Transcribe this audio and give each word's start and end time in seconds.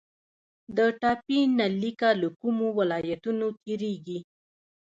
د 0.77 0.79
ټاپي 1.01 1.39
نل 1.57 1.73
لیکه 1.83 2.09
له 2.21 2.29
کومو 2.39 2.67
ولایتونو 2.79 3.47
تیریږي؟ 3.63 4.19